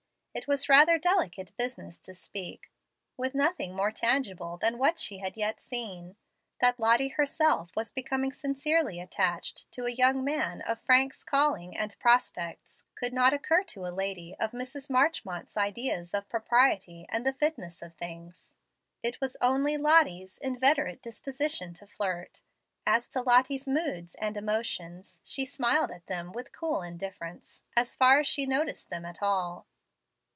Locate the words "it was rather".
0.33-0.97